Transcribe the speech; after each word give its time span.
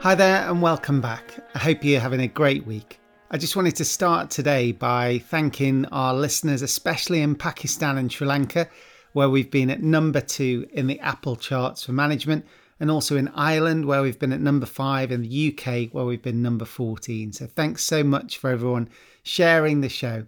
Hi 0.00 0.14
there, 0.14 0.48
and 0.48 0.62
welcome 0.62 1.00
back. 1.00 1.34
I 1.56 1.58
hope 1.58 1.82
you're 1.82 1.98
having 1.98 2.20
a 2.20 2.28
great 2.28 2.64
week. 2.64 3.00
I 3.32 3.36
just 3.36 3.56
wanted 3.56 3.74
to 3.74 3.84
start 3.84 4.30
today 4.30 4.70
by 4.70 5.18
thanking 5.18 5.86
our 5.86 6.14
listeners, 6.14 6.62
especially 6.62 7.20
in 7.20 7.34
Pakistan 7.34 7.98
and 7.98 8.10
Sri 8.10 8.24
Lanka, 8.24 8.68
where 9.12 9.28
we've 9.28 9.50
been 9.50 9.70
at 9.70 9.82
number 9.82 10.20
two 10.20 10.68
in 10.72 10.86
the 10.86 11.00
Apple 11.00 11.34
charts 11.34 11.82
for 11.82 11.90
management, 11.90 12.46
and 12.78 12.92
also 12.92 13.16
in 13.16 13.26
Ireland, 13.34 13.86
where 13.86 14.00
we've 14.00 14.20
been 14.20 14.32
at 14.32 14.40
number 14.40 14.66
five, 14.66 15.10
in 15.10 15.22
the 15.22 15.52
UK, 15.52 15.92
where 15.92 16.04
we've 16.04 16.22
been 16.22 16.42
number 16.42 16.64
14. 16.64 17.32
So 17.32 17.48
thanks 17.48 17.82
so 17.82 18.04
much 18.04 18.38
for 18.38 18.50
everyone 18.50 18.90
sharing 19.24 19.80
the 19.80 19.88
show. 19.88 20.26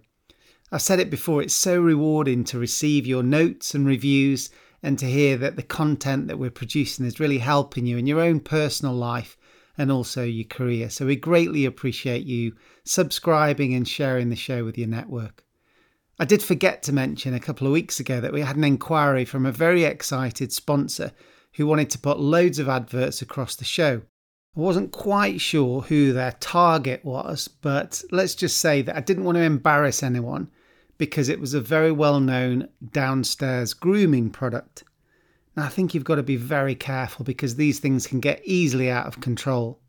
I've 0.69 0.81
said 0.81 0.99
it 0.99 1.09
before, 1.09 1.41
it's 1.41 1.53
so 1.53 1.79
rewarding 1.79 2.43
to 2.43 2.59
receive 2.59 3.07
your 3.07 3.23
notes 3.23 3.73
and 3.73 3.87
reviews 3.87 4.49
and 4.83 4.99
to 4.99 5.05
hear 5.05 5.37
that 5.37 5.55
the 5.55 5.63
content 5.63 6.27
that 6.27 6.39
we're 6.39 6.49
producing 6.49 7.05
is 7.05 7.21
really 7.21 7.37
helping 7.37 7.85
you 7.85 7.97
in 7.97 8.05
your 8.05 8.19
own 8.19 8.41
personal 8.41 8.93
life 8.93 9.37
and 9.81 9.91
also 9.91 10.23
your 10.23 10.45
career. 10.45 10.91
So 10.91 11.07
we 11.07 11.15
greatly 11.15 11.65
appreciate 11.65 12.23
you 12.23 12.55
subscribing 12.85 13.73
and 13.73 13.87
sharing 13.87 14.29
the 14.29 14.35
show 14.35 14.63
with 14.63 14.77
your 14.77 14.87
network. 14.87 15.43
I 16.19 16.25
did 16.25 16.43
forget 16.43 16.83
to 16.83 16.93
mention 16.93 17.33
a 17.33 17.39
couple 17.39 17.65
of 17.65 17.73
weeks 17.73 17.99
ago 17.99 18.21
that 18.21 18.31
we 18.31 18.41
had 18.41 18.57
an 18.57 18.63
inquiry 18.63 19.25
from 19.25 19.43
a 19.43 19.51
very 19.51 19.83
excited 19.83 20.53
sponsor 20.53 21.13
who 21.53 21.65
wanted 21.65 21.89
to 21.89 21.99
put 21.99 22.19
loads 22.19 22.59
of 22.59 22.69
adverts 22.69 23.23
across 23.23 23.55
the 23.55 23.65
show. 23.65 24.03
I 24.55 24.59
wasn't 24.59 24.91
quite 24.91 25.41
sure 25.41 25.81
who 25.81 26.13
their 26.13 26.33
target 26.33 27.03
was, 27.03 27.47
but 27.47 28.03
let's 28.11 28.35
just 28.35 28.59
say 28.59 28.83
that 28.83 28.95
I 28.95 29.01
didn't 29.01 29.23
want 29.23 29.37
to 29.37 29.43
embarrass 29.43 30.03
anyone 30.03 30.51
because 30.99 31.27
it 31.27 31.39
was 31.39 31.55
a 31.55 31.59
very 31.59 31.91
well 31.91 32.19
known 32.19 32.67
downstairs 32.91 33.73
grooming 33.73 34.29
product. 34.29 34.83
Now, 35.55 35.65
I 35.65 35.69
think 35.69 35.93
you've 35.93 36.03
got 36.03 36.15
to 36.15 36.23
be 36.23 36.37
very 36.37 36.75
careful 36.75 37.25
because 37.25 37.55
these 37.55 37.79
things 37.79 38.07
can 38.07 38.19
get 38.19 38.41
easily 38.45 38.89
out 38.89 39.07
of 39.07 39.19
control. 39.19 39.79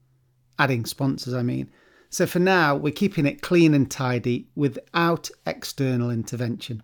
Adding 0.58 0.86
sponsors, 0.86 1.34
I 1.34 1.42
mean. 1.42 1.70
So 2.10 2.26
for 2.26 2.40
now, 2.40 2.76
we're 2.76 2.92
keeping 2.92 3.26
it 3.26 3.42
clean 3.42 3.72
and 3.72 3.90
tidy 3.90 4.48
without 4.54 5.30
external 5.46 6.10
intervention. 6.10 6.82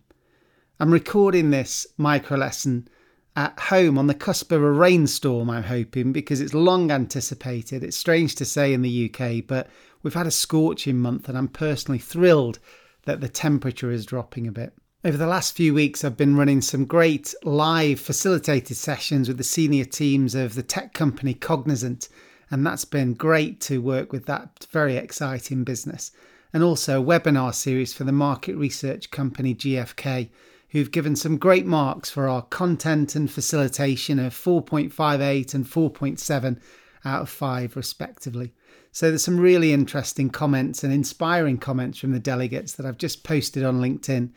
I'm 0.80 0.92
recording 0.92 1.50
this 1.50 1.86
micro 1.97 2.38
lesson 2.38 2.88
at 3.34 3.58
home 3.58 3.98
on 3.98 4.06
the 4.06 4.14
cusp 4.14 4.53
of 4.53 4.62
a 4.62 4.70
rainstorm, 4.70 5.50
I'm 5.50 5.64
hoping, 5.64 6.12
because 6.12 6.41
it's 6.41 6.55
long 6.55 6.91
anticipated. 6.91 7.84
It's 7.84 7.97
strange 7.97 8.36
to 8.36 8.44
say 8.44 8.72
in 8.72 8.83
the 8.83 9.12
UK, 9.12 9.47
but 9.47 9.69
we've 10.03 10.14
had 10.14 10.27
a 10.27 10.31
scorching 10.33 10.98
month, 10.98 11.28
and 11.28 11.36
I'm 11.36 11.48
personally 11.48 11.98
thrilled 11.98 12.58
that 13.05 13.20
the 13.20 13.28
temperature 13.28 13.91
is 13.91 14.06
dropping 14.06 14.47
a 14.47 14.53
bit. 14.53 14.72
Over 15.09 15.17
the 15.17 15.27
last 15.27 15.56
few 15.56 15.73
weeks, 15.73 16.05
I've 16.05 16.19
been 16.19 16.37
running 16.37 16.61
some 16.61 16.84
great 16.84 17.33
live 17.42 17.98
facilitated 17.98 18.77
sessions 18.77 19.27
with 19.27 19.39
the 19.39 19.42
senior 19.42 19.87
teams 19.87 20.34
of 20.34 20.55
the 20.55 20.62
tech 20.62 20.92
company 20.92 21.33
Cognizant, 21.33 22.11
and 22.50 22.67
that's 22.67 22.84
been 22.84 23.15
great 23.15 23.59
to 23.62 23.81
work 23.81 24.12
with 24.12 24.27
that 24.27 24.67
very 24.70 24.98
exciting 24.98 25.65
business. 25.65 26.11
And 26.53 26.62
also 26.62 27.00
a 27.00 27.05
webinar 27.06 27.55
series 27.55 27.95
for 27.95 28.05
the 28.05 28.12
market 28.12 28.55
research 28.56 29.11
company 29.11 29.55
GfK, 29.55 30.28
who've 30.73 30.91
given 30.91 31.17
some 31.17 31.39
great 31.39 31.65
marks 31.65 32.11
for 32.11 32.28
our 32.28 32.43
content 32.43 33.17
and 33.17 33.31
facilitation 33.31 34.19
of 34.19 34.34
4.58 34.34 35.55
and 35.55 35.65
4.7 35.65 36.61
out 37.06 37.22
of 37.22 37.31
5, 37.31 37.77
respectively. 37.77 38.53
So 38.93 39.09
there's 39.09 39.25
some 39.25 39.41
really 39.41 39.72
interesting 39.72 40.28
comments 40.28 40.84
and 40.84 40.93
inspiring 40.93 41.56
comments 41.56 41.98
from 41.98 42.12
the 42.12 42.20
delegates 42.20 42.75
that 42.75 42.84
I've 42.84 42.98
just 42.98 43.25
posted 43.25 43.65
on 43.65 43.81
LinkedIn. 43.81 44.33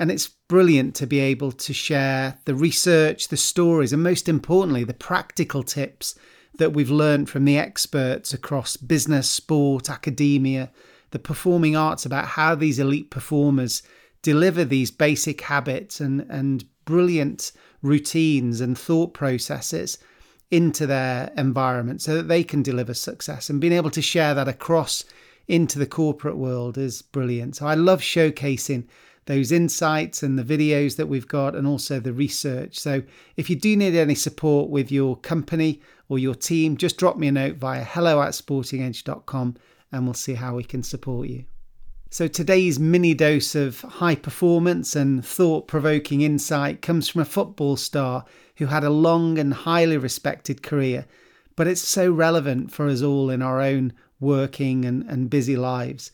And 0.00 0.10
it's 0.10 0.28
brilliant 0.48 0.94
to 0.94 1.06
be 1.06 1.20
able 1.20 1.52
to 1.52 1.74
share 1.74 2.38
the 2.46 2.54
research, 2.54 3.28
the 3.28 3.36
stories, 3.36 3.92
and 3.92 4.02
most 4.02 4.30
importantly, 4.30 4.82
the 4.82 4.94
practical 4.94 5.62
tips 5.62 6.14
that 6.56 6.72
we've 6.72 6.90
learned 6.90 7.28
from 7.28 7.44
the 7.44 7.58
experts 7.58 8.32
across 8.32 8.78
business, 8.78 9.28
sport, 9.28 9.90
academia, 9.90 10.70
the 11.10 11.18
performing 11.18 11.76
arts 11.76 12.06
about 12.06 12.28
how 12.28 12.54
these 12.54 12.78
elite 12.78 13.10
performers 13.10 13.82
deliver 14.22 14.64
these 14.64 14.90
basic 14.90 15.42
habits 15.42 16.00
and, 16.00 16.22
and 16.30 16.64
brilliant 16.86 17.52
routines 17.82 18.62
and 18.62 18.78
thought 18.78 19.12
processes 19.12 19.98
into 20.50 20.86
their 20.86 21.30
environment 21.36 22.00
so 22.00 22.14
that 22.14 22.28
they 22.28 22.42
can 22.42 22.62
deliver 22.62 22.94
success 22.94 23.50
and 23.50 23.60
being 23.60 23.74
able 23.74 23.90
to 23.90 24.00
share 24.00 24.32
that 24.32 24.48
across 24.48 25.04
into 25.46 25.78
the 25.78 25.86
corporate 25.86 26.38
world 26.38 26.78
is 26.78 27.02
brilliant. 27.02 27.56
So 27.56 27.66
I 27.66 27.74
love 27.74 28.00
showcasing 28.00 28.86
those 29.30 29.52
insights 29.52 30.24
and 30.24 30.36
the 30.36 30.42
videos 30.42 30.96
that 30.96 31.06
we've 31.06 31.28
got 31.28 31.54
and 31.54 31.64
also 31.64 32.00
the 32.00 32.12
research. 32.12 32.76
So 32.76 33.04
if 33.36 33.48
you 33.48 33.54
do 33.54 33.76
need 33.76 33.94
any 33.94 34.16
support 34.16 34.70
with 34.70 34.90
your 34.90 35.14
company 35.14 35.80
or 36.08 36.18
your 36.18 36.34
team, 36.34 36.76
just 36.76 36.96
drop 36.96 37.16
me 37.16 37.28
a 37.28 37.32
note 37.32 37.54
via 37.54 37.84
hello 37.84 38.20
at 38.22 38.30
sportingedge.com 38.32 39.56
and 39.92 40.04
we'll 40.04 40.14
see 40.14 40.34
how 40.34 40.56
we 40.56 40.64
can 40.64 40.82
support 40.82 41.28
you. 41.28 41.44
So 42.10 42.26
today's 42.26 42.80
mini 42.80 43.14
dose 43.14 43.54
of 43.54 43.82
high 43.82 44.16
performance 44.16 44.96
and 44.96 45.24
thought 45.24 45.68
provoking 45.68 46.22
insight 46.22 46.82
comes 46.82 47.08
from 47.08 47.20
a 47.20 47.24
football 47.24 47.76
star 47.76 48.24
who 48.56 48.66
had 48.66 48.82
a 48.82 48.90
long 48.90 49.38
and 49.38 49.54
highly 49.54 49.96
respected 49.96 50.60
career, 50.60 51.06
but 51.54 51.68
it's 51.68 51.86
so 51.86 52.10
relevant 52.10 52.72
for 52.72 52.88
us 52.88 53.00
all 53.00 53.30
in 53.30 53.42
our 53.42 53.60
own 53.60 53.92
working 54.18 54.84
and, 54.84 55.04
and 55.04 55.30
busy 55.30 55.54
lives. 55.54 56.10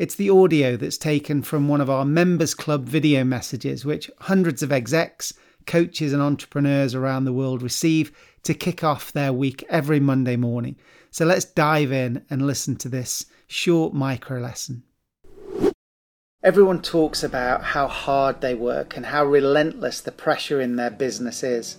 It's 0.00 0.14
the 0.14 0.30
audio 0.30 0.78
that's 0.78 0.96
taken 0.96 1.42
from 1.42 1.68
one 1.68 1.82
of 1.82 1.90
our 1.90 2.06
members 2.06 2.54
club 2.54 2.86
video 2.86 3.22
messages, 3.22 3.84
which 3.84 4.10
hundreds 4.20 4.62
of 4.62 4.72
execs, 4.72 5.34
coaches, 5.66 6.14
and 6.14 6.22
entrepreneurs 6.22 6.94
around 6.94 7.26
the 7.26 7.34
world 7.34 7.60
receive 7.60 8.10
to 8.44 8.54
kick 8.54 8.82
off 8.82 9.12
their 9.12 9.30
week 9.30 9.62
every 9.68 10.00
Monday 10.00 10.36
morning. 10.36 10.76
So 11.10 11.26
let's 11.26 11.44
dive 11.44 11.92
in 11.92 12.24
and 12.30 12.46
listen 12.46 12.76
to 12.76 12.88
this 12.88 13.26
short 13.46 13.92
micro 13.92 14.40
lesson. 14.40 14.84
Everyone 16.42 16.80
talks 16.80 17.22
about 17.22 17.62
how 17.62 17.86
hard 17.86 18.40
they 18.40 18.54
work 18.54 18.96
and 18.96 19.04
how 19.04 19.26
relentless 19.26 20.00
the 20.00 20.12
pressure 20.12 20.62
in 20.62 20.76
their 20.76 20.90
business 20.90 21.42
is. 21.42 21.76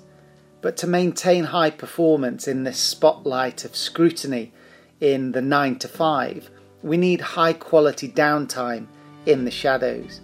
But 0.61 0.77
to 0.77 0.85
maintain 0.85 1.45
high 1.45 1.71
performance 1.71 2.47
in 2.47 2.65
this 2.65 2.77
spotlight 2.77 3.65
of 3.65 3.75
scrutiny 3.75 4.53
in 4.99 5.31
the 5.31 5.41
9 5.41 5.79
to 5.79 5.87
5, 5.87 6.51
we 6.83 6.97
need 6.97 7.21
high 7.21 7.53
quality 7.53 8.09
downtime 8.09 8.87
in 9.25 9.45
the 9.45 9.51
shadows. 9.51 10.21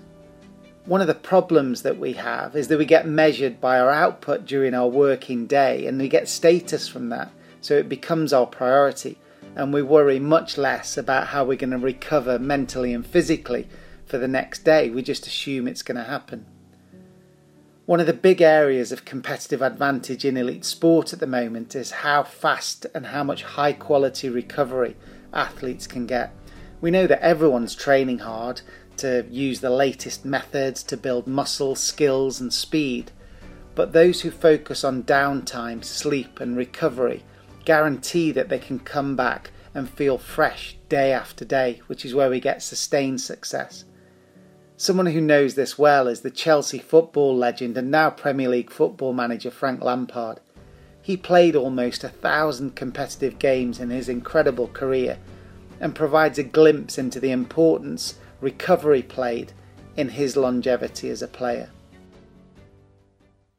One 0.86 1.02
of 1.02 1.08
the 1.08 1.14
problems 1.14 1.82
that 1.82 2.00
we 2.00 2.14
have 2.14 2.56
is 2.56 2.70
that 2.70 2.78
we 2.78 2.86
get 2.86 3.08
measured 3.08 3.60
by 3.60 3.80
our 3.80 3.92
output 3.92 4.46
during 4.46 4.74
our 4.74 4.88
working 4.88 5.46
day 5.46 5.86
and 5.86 6.00
we 6.00 6.08
get 6.08 6.30
status 6.30 6.88
from 6.88 7.10
that, 7.10 7.32
so 7.62 7.76
it 7.76 7.90
becomes 7.90 8.32
our 8.32 8.46
priority, 8.46 9.18
and 9.56 9.74
we 9.74 9.82
worry 9.82 10.20
much 10.20 10.58
less 10.58 10.98
about 10.98 11.28
how 11.28 11.44
we're 11.44 11.58
going 11.58 11.72
to 11.72 11.78
recover 11.78 12.40
mentally 12.40 12.94
and 12.94 13.06
physically 13.06 13.68
for 14.06 14.18
the 14.18 14.28
next 14.28 14.64
day. 14.64 14.90
We 14.90 15.02
just 15.02 15.28
assume 15.28 15.68
it's 15.68 15.82
going 15.82 15.98
to 15.98 16.04
happen. 16.04 16.46
One 17.86 18.00
of 18.00 18.06
the 18.06 18.14
big 18.14 18.42
areas 18.42 18.92
of 18.92 19.06
competitive 19.06 19.62
advantage 19.62 20.26
in 20.26 20.38
elite 20.38 20.66
sport 20.66 21.14
at 21.14 21.20
the 21.20 21.28
moment 21.28 21.76
is 21.76 21.92
how 21.92 22.24
fast 22.24 22.86
and 22.94 23.08
how 23.08 23.24
much 23.24 23.44
high 23.44 23.74
quality 23.74 24.30
recovery 24.30 24.96
athletes 25.34 25.88
can 25.88 26.06
get. 26.06 26.34
We 26.80 26.92
know 26.92 27.08
that 27.08 27.22
everyone's 27.22 27.76
training 27.76 28.20
hard 28.20 28.62
to 28.98 29.26
use 29.30 29.62
the 29.62 29.70
latest 29.70 30.26
methods 30.26 30.84
to 30.84 30.98
build 30.98 31.28
muscle, 31.28 31.76
skills, 31.76 32.40
and 32.40 32.54
speed, 32.54 33.12
but 33.76 33.94
those 33.94 34.22
who 34.22 34.32
focus 34.32 34.84
on 34.84 35.04
downtime, 35.04 35.84
sleep, 35.84 36.40
and 36.40 36.58
recovery 36.58 37.24
guarantee 37.66 38.32
that 38.32 38.50
they 38.50 38.60
can 38.60 38.80
come 38.80 39.16
back 39.16 39.52
and 39.74 39.90
feel 39.90 40.18
fresh 40.18 40.78
day 40.90 41.12
after 41.12 41.46
day, 41.46 41.82
which 41.88 42.06
is 42.06 42.16
where 42.16 42.30
we 42.30 42.40
get 42.40 42.64
sustained 42.64 43.22
success. 43.22 43.84
Someone 44.78 45.08
who 45.08 45.22
knows 45.22 45.56
this 45.56 45.78
well 45.78 46.08
is 46.08 46.22
the 46.22 46.32
Chelsea 46.32 46.80
football 46.80 47.36
legend 47.36 47.78
and 47.78 47.92
now 47.92 48.10
Premier 48.10 48.50
League 48.50 48.72
football 48.72 49.14
manager 49.14 49.52
Frank 49.52 49.84
Lampard. 49.84 50.40
He 51.02 51.18
played 51.18 51.56
almost 51.56 52.04
a 52.04 52.10
thousand 52.10 52.76
competitive 52.76 53.40
games 53.40 53.80
in 53.80 53.90
his 53.90 54.08
incredible 54.08 54.68
career 54.68 55.18
and 55.80 55.96
provides 55.96 56.40
a 56.40 56.44
glimpse 56.44 56.98
into 56.98 57.20
the 57.20 57.32
importance 57.32 58.16
recovery 58.42 59.02
played 59.02 59.54
in 59.96 60.10
his 60.10 60.38
longevity 60.38 61.10
as 61.10 61.22
a 61.22 61.28
player. 61.28 61.70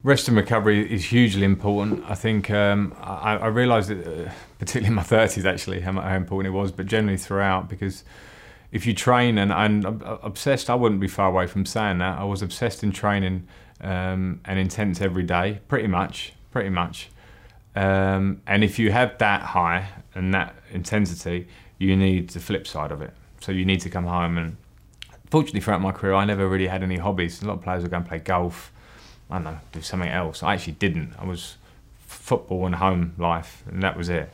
Rest 0.05 0.29
and 0.29 0.37
recovery 0.37 0.91
is 0.93 1.07
hugely 1.07 1.43
important. 1.43 2.05
I 2.09 2.15
think 2.15 2.51
um, 2.51 2.95
I, 3.01 3.37
I 3.37 3.47
realised 3.49 3.91
it, 3.91 4.07
uh, 4.07 4.31
particularly 4.59 4.89
in 4.89 4.95
my 4.95 5.03
30s, 5.03 5.45
actually, 5.45 5.81
how, 5.81 5.93
how 5.93 6.15
important 6.15 6.55
it 6.55 6.57
was, 6.57 6.71
but 6.71 6.87
generally 6.87 7.19
throughout, 7.19 7.69
because 7.69 8.05
if 8.71 8.87
you 8.87 8.95
train 8.95 9.39
and 9.39 9.53
I'm 9.53 9.85
obsessed, 10.23 10.71
I 10.71 10.77
wouldn't 10.77 11.01
be 11.01 11.09
far 11.09 11.29
away 11.29 11.49
from 11.49 11.67
saying 11.67 11.99
that. 11.99 12.17
I 12.19 12.25
was 12.25 12.43
obsessed 12.43 12.85
in 12.85 12.93
training 12.93 13.49
um, 13.81 14.41
and 14.45 14.59
intense 14.59 15.01
every 15.01 15.25
day, 15.25 15.61
pretty 15.67 15.89
much, 15.89 16.33
pretty 16.53 16.71
much. 16.71 17.11
Um, 17.75 18.43
and 18.47 18.63
if 18.63 18.79
you 18.79 18.93
have 18.93 19.19
that 19.19 19.43
high 19.43 19.89
and 20.15 20.33
that 20.33 20.55
intensity, 20.71 21.49
you 21.79 21.97
need 21.97 22.31
the 22.31 22.41
flip 22.41 22.67
side 22.67 22.93
of 22.93 23.01
it. 23.03 23.13
So 23.41 23.53
you 23.53 23.65
need 23.65 23.81
to 23.83 23.91
come 23.91 24.07
home 24.07 24.39
and. 24.39 24.57
Fortunately, 25.31 25.61
throughout 25.61 25.83
my 25.83 25.93
career, 25.93 26.15
I 26.15 26.25
never 26.25 26.49
really 26.49 26.69
had 26.69 26.83
any 26.83 26.97
hobbies. 26.97 27.43
A 27.43 27.47
lot 27.47 27.59
of 27.59 27.63
players 27.63 27.83
would 27.83 27.91
go 27.91 27.99
and 27.99 28.09
play 28.09 28.19
golf. 28.19 28.73
I 29.31 29.35
don't 29.35 29.45
know, 29.45 29.59
do 29.73 29.83
something 29.83 30.09
else. 30.09 30.43
I 30.43 30.55
actually 30.55 30.73
didn't. 30.73 31.13
I 31.19 31.27
was 31.27 31.57
football 32.07 32.65
and 32.65 32.77
home 32.77 33.15
life, 33.19 33.63
and 33.71 33.83
that 33.83 33.95
was 33.95 34.09
it. 34.09 34.31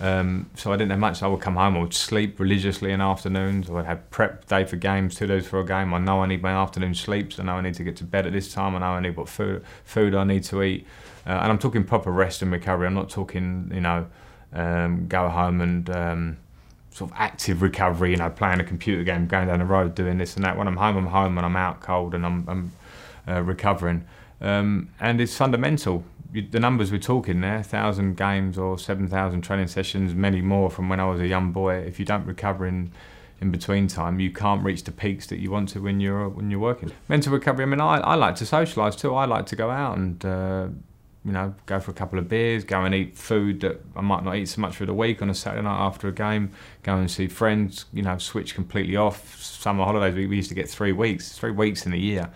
Um, 0.00 0.50
so 0.56 0.72
I 0.72 0.76
didn't 0.76 0.90
have 0.90 0.98
much. 0.98 1.22
I 1.22 1.28
would 1.28 1.40
come 1.40 1.54
home, 1.54 1.76
I 1.76 1.80
would 1.80 1.94
sleep 1.94 2.40
religiously 2.40 2.90
in 2.90 3.00
afternoons. 3.00 3.70
I 3.70 3.74
would 3.74 3.84
have 3.84 4.10
prep 4.10 4.48
day 4.48 4.64
for 4.64 4.74
games, 4.74 5.14
two 5.14 5.28
days 5.28 5.46
for 5.46 5.60
a 5.60 5.64
game. 5.64 5.94
I 5.94 5.98
know 5.98 6.22
I 6.22 6.26
need 6.26 6.42
my 6.42 6.50
afternoon 6.50 6.94
sleeps. 6.94 7.38
I 7.38 7.44
know 7.44 7.54
I 7.54 7.60
need 7.60 7.74
to 7.74 7.84
get 7.84 7.96
to 7.96 8.04
bed 8.04 8.26
at 8.26 8.32
this 8.32 8.52
time. 8.52 8.74
I 8.74 8.80
know 8.80 8.86
I 8.86 9.00
need 9.00 9.16
what 9.16 9.28
food 9.28 9.64
food 9.84 10.14
I 10.16 10.24
need 10.24 10.42
to 10.44 10.62
eat. 10.62 10.86
Uh, 11.24 11.30
and 11.30 11.52
I'm 11.52 11.58
talking 11.58 11.84
proper 11.84 12.10
rest 12.10 12.42
and 12.42 12.50
recovery. 12.50 12.88
I'm 12.88 12.94
not 12.94 13.10
talking, 13.10 13.70
you 13.72 13.80
know, 13.80 14.08
um, 14.52 15.06
go 15.06 15.28
home 15.28 15.60
and 15.60 15.88
um, 15.90 16.36
sort 16.92 17.10
of 17.10 17.16
active 17.18 17.62
recovery. 17.62 18.10
You 18.12 18.16
know, 18.18 18.30
playing 18.30 18.60
a 18.60 18.64
computer 18.64 19.02
game, 19.02 19.26
going 19.26 19.48
down 19.48 19.58
the 19.58 19.64
road, 19.64 19.94
doing 19.94 20.18
this 20.18 20.36
and 20.36 20.44
that. 20.44 20.56
When 20.56 20.68
I'm 20.68 20.76
home, 20.76 20.96
I'm 20.96 21.06
home, 21.06 21.38
and 21.38 21.44
I'm 21.44 21.56
out 21.56 21.80
cold, 21.80 22.14
and 22.14 22.24
I'm, 22.24 22.48
I'm 22.48 22.72
uh, 23.26 23.42
recovering. 23.42 24.04
Um, 24.40 24.90
and 25.00 25.20
it's 25.20 25.36
fundamental 25.36 26.04
the 26.32 26.60
numbers 26.60 26.90
we're 26.90 26.98
talking 26.98 27.40
there, 27.42 27.62
thousand 27.62 28.16
games 28.16 28.56
or 28.56 28.78
seven 28.78 29.06
thousand 29.08 29.42
training 29.42 29.68
sessions, 29.68 30.14
many 30.14 30.40
more 30.40 30.70
from 30.70 30.88
when 30.88 30.98
I 30.98 31.04
was 31.08 31.20
a 31.20 31.26
young 31.26 31.52
boy. 31.52 31.76
If 31.76 31.98
you 31.98 32.04
don't 32.04 32.24
recover 32.26 32.66
in 32.66 32.92
in 33.40 33.50
between 33.50 33.88
time, 33.88 34.20
you 34.20 34.30
can't 34.30 34.64
reach 34.64 34.84
the 34.84 34.92
peaks 34.92 35.26
that 35.26 35.40
you 35.40 35.50
want 35.50 35.68
to 35.70 35.82
when 35.82 36.00
you're 36.00 36.28
when 36.28 36.50
you're 36.50 36.60
working. 36.60 36.90
Mental 37.08 37.32
recovery. 37.32 37.64
I 37.64 37.66
mean, 37.66 37.80
I, 37.80 37.98
I 37.98 38.14
like 38.14 38.36
to 38.36 38.44
socialise 38.44 38.98
too. 38.98 39.14
I 39.14 39.26
like 39.26 39.46
to 39.46 39.56
go 39.56 39.70
out 39.70 39.98
and 39.98 40.24
uh, 40.24 40.68
you 41.24 41.32
know 41.32 41.54
go 41.66 41.78
for 41.78 41.90
a 41.92 41.94
couple 41.94 42.18
of 42.18 42.28
beers, 42.28 42.64
go 42.64 42.84
and 42.84 42.94
eat 42.94 43.16
food 43.16 43.60
that 43.60 43.80
I 43.94 44.00
might 44.00 44.24
not 44.24 44.36
eat 44.36 44.46
so 44.46 44.60
much 44.60 44.76
for 44.76 44.86
the 44.86 44.94
week 44.94 45.22
on 45.22 45.30
a 45.30 45.34
Saturday 45.34 45.62
night 45.62 45.78
after 45.78 46.08
a 46.08 46.12
game. 46.12 46.50
Go 46.82 46.96
and 46.96 47.10
see 47.10 47.28
friends. 47.28 47.86
You 47.92 48.02
know, 48.02 48.18
switch 48.18 48.54
completely 48.54 48.96
off. 48.96 49.40
Summer 49.40 49.84
holidays 49.84 50.14
we, 50.14 50.36
used 50.36 50.48
to 50.48 50.54
get 50.54 50.68
three 50.68 50.92
weeks, 50.92 51.36
three 51.38 51.52
weeks 51.52 51.86
in 51.86 51.92
a 51.92 51.96
year. 51.96 52.30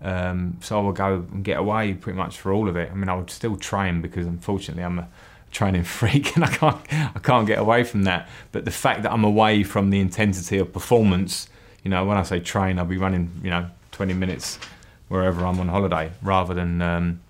Um, 0.00 0.58
so 0.60 0.78
I 0.78 0.82
would 0.82 0.94
go 0.94 1.26
and 1.32 1.42
get 1.42 1.58
away 1.58 1.94
pretty 1.94 2.16
much 2.16 2.38
for 2.38 2.52
all 2.52 2.68
of 2.68 2.76
it. 2.76 2.90
I 2.92 2.94
mean, 2.94 3.08
I 3.08 3.16
would 3.16 3.30
still 3.30 3.56
train 3.56 4.00
because 4.00 4.26
unfortunately 4.26 4.84
I'm 4.84 5.00
a 5.00 5.08
training 5.50 5.82
freak 5.84 6.36
and 6.36 6.44
I 6.44 6.48
can't 6.48 6.80
I 6.92 7.18
can't 7.20 7.46
get 7.46 7.58
away 7.58 7.82
from 7.82 8.04
that. 8.04 8.28
But 8.52 8.64
the 8.64 8.70
fact 8.70 9.02
that 9.02 9.12
I'm 9.12 9.24
away 9.24 9.64
from 9.64 9.90
the 9.90 9.98
intensity 9.98 10.58
of 10.58 10.72
performance, 10.72 11.48
you 11.82 11.90
know, 11.90 12.04
when 12.04 12.16
I 12.16 12.22
say 12.22 12.38
train, 12.38 12.78
I'll 12.78 12.84
be 12.84 12.98
running, 12.98 13.40
you 13.42 13.50
know, 13.50 13.68
20 13.92 14.14
minutes 14.14 14.60
wherever 15.08 15.44
I'm 15.44 15.58
on 15.58 15.68
holiday 15.68 16.12
rather 16.22 16.54
than 16.54 16.82
um, 16.82 17.20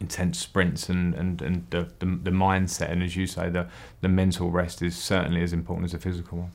intense 0.00 0.38
sprints 0.38 0.88
and, 0.88 1.14
and, 1.14 1.42
and 1.42 1.66
the, 1.70 1.90
the, 1.98 2.06
the 2.06 2.30
mindset 2.30 2.90
and 2.90 3.02
as 3.02 3.16
you 3.16 3.26
say 3.26 3.50
the, 3.50 3.66
the 4.00 4.08
mental 4.08 4.50
rest 4.50 4.80
is 4.80 4.96
certainly 4.96 5.42
as 5.42 5.52
important 5.52 5.86
as 5.86 5.92
the 5.92 5.98
physical 5.98 6.38
one. 6.38 6.52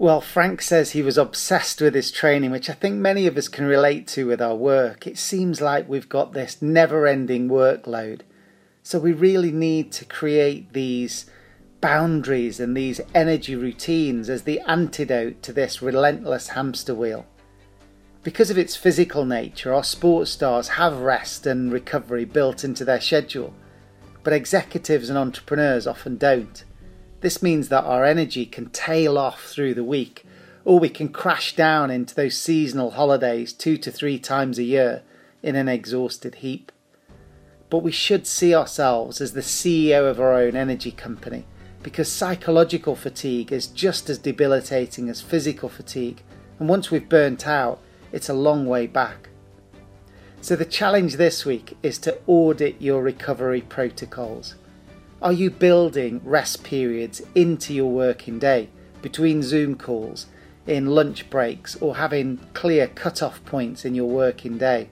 Well, 0.00 0.20
Frank 0.20 0.62
says 0.62 0.92
he 0.92 1.02
was 1.02 1.18
obsessed 1.18 1.80
with 1.80 1.92
his 1.92 2.12
training, 2.12 2.52
which 2.52 2.70
I 2.70 2.72
think 2.72 2.96
many 2.96 3.26
of 3.26 3.36
us 3.36 3.48
can 3.48 3.64
relate 3.64 4.06
to 4.08 4.28
with 4.28 4.40
our 4.40 4.54
work. 4.54 5.08
It 5.08 5.18
seems 5.18 5.60
like 5.60 5.88
we've 5.88 6.08
got 6.08 6.32
this 6.32 6.62
never 6.62 7.04
ending 7.04 7.48
workload. 7.48 8.20
So 8.84 9.00
we 9.00 9.12
really 9.12 9.50
need 9.50 9.90
to 9.92 10.04
create 10.04 10.72
these 10.72 11.26
boundaries 11.80 12.60
and 12.60 12.76
these 12.76 13.00
energy 13.12 13.56
routines 13.56 14.30
as 14.30 14.42
the 14.42 14.60
antidote 14.68 15.42
to 15.42 15.52
this 15.52 15.82
relentless 15.82 16.50
hamster 16.50 16.94
wheel. 16.94 17.26
Because 18.24 18.50
of 18.50 18.58
its 18.58 18.74
physical 18.74 19.24
nature, 19.24 19.72
our 19.72 19.84
sports 19.84 20.32
stars 20.32 20.68
have 20.70 20.98
rest 20.98 21.46
and 21.46 21.72
recovery 21.72 22.24
built 22.24 22.64
into 22.64 22.84
their 22.84 23.00
schedule, 23.00 23.54
but 24.24 24.32
executives 24.32 25.08
and 25.08 25.16
entrepreneurs 25.16 25.86
often 25.86 26.16
don't. 26.16 26.64
This 27.20 27.42
means 27.42 27.68
that 27.68 27.84
our 27.84 28.04
energy 28.04 28.44
can 28.44 28.70
tail 28.70 29.16
off 29.16 29.44
through 29.44 29.74
the 29.74 29.84
week, 29.84 30.26
or 30.64 30.80
we 30.80 30.88
can 30.88 31.10
crash 31.10 31.54
down 31.54 31.90
into 31.90 32.14
those 32.14 32.36
seasonal 32.36 32.92
holidays 32.92 33.52
two 33.52 33.76
to 33.78 33.90
three 33.90 34.18
times 34.18 34.58
a 34.58 34.64
year 34.64 35.02
in 35.42 35.54
an 35.54 35.68
exhausted 35.68 36.36
heap. 36.36 36.72
But 37.70 37.84
we 37.84 37.92
should 37.92 38.26
see 38.26 38.54
ourselves 38.54 39.20
as 39.20 39.32
the 39.32 39.40
CEO 39.40 40.10
of 40.10 40.20
our 40.20 40.34
own 40.34 40.56
energy 40.56 40.90
company 40.90 41.44
because 41.84 42.10
psychological 42.10 42.96
fatigue 42.96 43.52
is 43.52 43.68
just 43.68 44.10
as 44.10 44.18
debilitating 44.18 45.08
as 45.08 45.20
physical 45.20 45.68
fatigue, 45.68 46.22
and 46.58 46.68
once 46.68 46.90
we've 46.90 47.08
burnt 47.08 47.46
out, 47.46 47.80
it's 48.12 48.28
a 48.28 48.34
long 48.34 48.66
way 48.66 48.86
back. 48.86 49.28
So, 50.40 50.54
the 50.54 50.64
challenge 50.64 51.16
this 51.16 51.44
week 51.44 51.76
is 51.82 51.98
to 51.98 52.18
audit 52.26 52.80
your 52.80 53.02
recovery 53.02 53.60
protocols. 53.60 54.54
Are 55.20 55.32
you 55.32 55.50
building 55.50 56.20
rest 56.22 56.62
periods 56.62 57.20
into 57.34 57.74
your 57.74 57.90
working 57.90 58.38
day 58.38 58.68
between 59.02 59.42
Zoom 59.42 59.74
calls, 59.74 60.26
in 60.66 60.86
lunch 60.86 61.28
breaks, 61.28 61.74
or 61.76 61.96
having 61.96 62.38
clear 62.54 62.86
cut-off 62.86 63.44
points 63.44 63.84
in 63.84 63.96
your 63.96 64.08
working 64.08 64.58
day? 64.58 64.90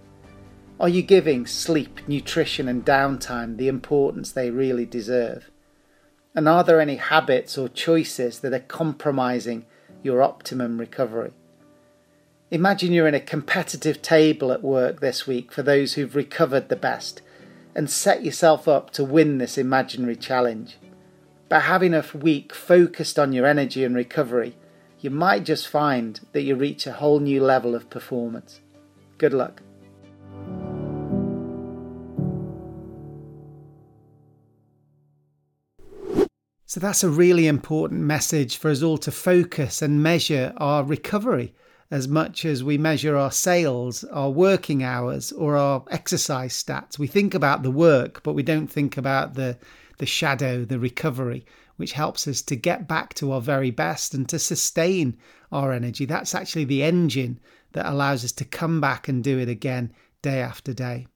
Are 0.80 0.88
you 0.88 1.02
giving 1.02 1.46
sleep, 1.46 2.00
nutrition, 2.08 2.68
and 2.68 2.84
downtime 2.84 3.56
the 3.56 3.68
importance 3.68 4.32
they 4.32 4.50
really 4.50 4.84
deserve? 4.84 5.48
And 6.34 6.48
are 6.48 6.64
there 6.64 6.80
any 6.80 6.96
habits 6.96 7.56
or 7.56 7.68
choices 7.68 8.40
that 8.40 8.52
are 8.52 8.58
compromising 8.58 9.64
your 10.02 10.22
optimum 10.22 10.78
recovery? 10.78 11.32
Imagine 12.52 12.92
you're 12.92 13.08
in 13.08 13.14
a 13.14 13.20
competitive 13.20 14.00
table 14.02 14.52
at 14.52 14.62
work 14.62 15.00
this 15.00 15.26
week 15.26 15.50
for 15.50 15.64
those 15.64 15.94
who've 15.94 16.14
recovered 16.14 16.68
the 16.68 16.76
best 16.76 17.20
and 17.74 17.90
set 17.90 18.24
yourself 18.24 18.68
up 18.68 18.90
to 18.90 19.02
win 19.02 19.38
this 19.38 19.58
imaginary 19.58 20.14
challenge. 20.14 20.76
By 21.48 21.58
having 21.58 21.92
a 21.92 22.04
week 22.14 22.54
focused 22.54 23.18
on 23.18 23.32
your 23.32 23.46
energy 23.46 23.82
and 23.82 23.96
recovery, 23.96 24.56
you 25.00 25.10
might 25.10 25.44
just 25.44 25.66
find 25.66 26.20
that 26.30 26.42
you 26.42 26.54
reach 26.54 26.86
a 26.86 26.92
whole 26.92 27.18
new 27.18 27.42
level 27.42 27.74
of 27.74 27.90
performance. 27.90 28.60
Good 29.18 29.34
luck. 29.34 29.62
So, 36.64 36.78
that's 36.78 37.02
a 37.02 37.08
really 37.08 37.48
important 37.48 38.02
message 38.02 38.56
for 38.56 38.70
us 38.70 38.82
all 38.84 38.98
to 38.98 39.10
focus 39.10 39.82
and 39.82 40.00
measure 40.00 40.52
our 40.58 40.84
recovery 40.84 41.52
as 41.90 42.08
much 42.08 42.44
as 42.44 42.64
we 42.64 42.78
measure 42.78 43.16
our 43.16 43.30
sales, 43.30 44.04
our 44.04 44.30
working 44.30 44.82
hours, 44.82 45.32
or 45.32 45.56
our 45.56 45.84
exercise 45.90 46.60
stats. 46.60 46.98
We 46.98 47.06
think 47.06 47.34
about 47.34 47.62
the 47.62 47.70
work, 47.70 48.22
but 48.22 48.32
we 48.32 48.42
don't 48.42 48.66
think 48.66 48.96
about 48.96 49.34
the, 49.34 49.56
the 49.98 50.06
shadow, 50.06 50.64
the 50.64 50.78
recovery, 50.78 51.46
which 51.76 51.92
helps 51.92 52.26
us 52.26 52.42
to 52.42 52.56
get 52.56 52.88
back 52.88 53.14
to 53.14 53.32
our 53.32 53.40
very 53.40 53.70
best 53.70 54.14
and 54.14 54.28
to 54.28 54.38
sustain 54.38 55.16
our 55.52 55.72
energy. 55.72 56.04
That's 56.04 56.34
actually 56.34 56.64
the 56.64 56.82
engine 56.82 57.38
that 57.72 57.86
allows 57.86 58.24
us 58.24 58.32
to 58.32 58.44
come 58.44 58.80
back 58.80 59.06
and 59.06 59.22
do 59.22 59.38
it 59.38 59.48
again 59.48 59.92
day 60.22 60.40
after 60.40 60.72
day. 60.72 61.06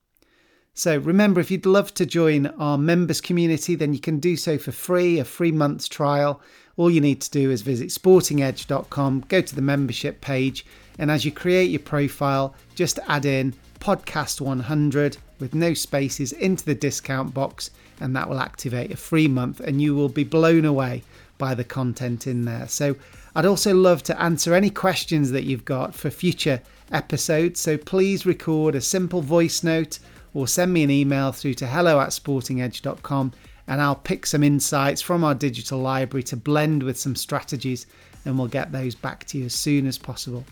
So 0.73 0.97
remember, 0.97 1.41
if 1.41 1.51
you'd 1.51 1.65
love 1.65 1.93
to 1.95 2.05
join 2.05 2.47
our 2.47 2.77
members 2.77 3.19
community, 3.19 3.75
then 3.75 3.93
you 3.93 3.99
can 3.99 4.19
do 4.19 4.37
so 4.37 4.57
for 4.57 4.71
free, 4.71 5.19
a 5.19 5.25
free 5.25 5.51
month's 5.51 5.89
trial. 5.89 6.41
All 6.81 6.89
you 6.89 6.99
need 6.99 7.21
to 7.21 7.29
do 7.29 7.51
is 7.51 7.61
visit 7.61 7.89
sportingedge.com, 7.89 9.25
go 9.27 9.39
to 9.39 9.55
the 9.55 9.61
membership 9.61 10.19
page, 10.19 10.65
and 10.97 11.11
as 11.11 11.23
you 11.23 11.31
create 11.31 11.69
your 11.69 11.79
profile, 11.79 12.55
just 12.73 12.97
add 13.07 13.23
in 13.23 13.53
podcast 13.79 14.41
100 14.41 15.17
with 15.39 15.53
no 15.53 15.75
spaces 15.75 16.33
into 16.33 16.65
the 16.65 16.73
discount 16.73 17.35
box, 17.35 17.69
and 17.99 18.15
that 18.15 18.27
will 18.27 18.39
activate 18.39 18.91
a 18.91 18.97
free 18.97 19.27
month, 19.27 19.59
and 19.59 19.79
you 19.79 19.93
will 19.93 20.09
be 20.09 20.23
blown 20.23 20.65
away 20.65 21.03
by 21.37 21.53
the 21.53 21.63
content 21.63 22.25
in 22.25 22.45
there. 22.45 22.67
So 22.67 22.95
I'd 23.35 23.45
also 23.45 23.75
love 23.75 24.01
to 24.05 24.19
answer 24.19 24.55
any 24.55 24.71
questions 24.71 25.29
that 25.29 25.43
you've 25.43 25.65
got 25.65 25.93
for 25.93 26.09
future 26.09 26.63
episodes. 26.91 27.59
So 27.59 27.77
please 27.77 28.25
record 28.25 28.73
a 28.73 28.81
simple 28.81 29.21
voice 29.21 29.63
note 29.63 29.99
or 30.33 30.47
send 30.47 30.73
me 30.73 30.81
an 30.81 30.89
email 30.89 31.31
through 31.31 31.53
to 31.55 31.67
hello 31.67 31.99
at 31.99 32.09
sportingedge.com 32.09 33.33
and 33.67 33.81
I'll 33.81 33.95
pick 33.95 34.25
some 34.25 34.43
insights 34.43 35.01
from 35.01 35.23
our 35.23 35.35
digital 35.35 35.79
library 35.79 36.23
to 36.23 36.37
blend 36.37 36.83
with 36.83 36.99
some 36.99 37.15
strategies 37.15 37.85
and 38.25 38.37
we'll 38.37 38.47
get 38.47 38.71
those 38.71 38.95
back 38.95 39.25
to 39.25 39.37
you 39.37 39.45
as 39.45 39.53
soon 39.53 39.87
as 39.87 39.97
possible. 39.97 40.45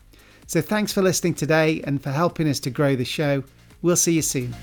So 0.48 0.62
thanks 0.62 0.92
for 0.92 1.02
listening 1.02 1.36
today 1.36 1.82
and 1.84 2.02
for 2.02 2.12
helping 2.12 2.48
us 2.48 2.60
to 2.62 2.70
grow 2.70 2.96
the 2.96 3.06
show. 3.06 3.44
We'll 3.82 3.96
see 3.96 4.14
you 4.14 4.22
soon. 4.22 4.56